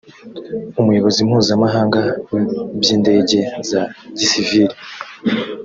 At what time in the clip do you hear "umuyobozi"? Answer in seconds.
0.79-1.19